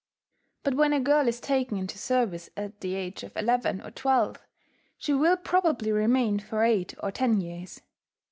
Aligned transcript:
But 0.63 0.73
when 0.73 0.93
a 0.93 0.99
girl 0.99 1.27
is 1.27 1.39
taken 1.39 1.77
into 1.77 1.99
service 1.99 2.49
at 2.57 2.79
the 2.79 2.95
age 2.95 3.21
of 3.21 3.37
eleven 3.37 3.81
or 3.81 3.91
twelve, 3.91 4.41
she 4.97 5.13
will 5.13 5.37
probably 5.37 5.91
remain 5.91 6.39
for 6.39 6.63
eight 6.63 6.95
or 7.03 7.11
ten 7.11 7.39
years. 7.39 7.81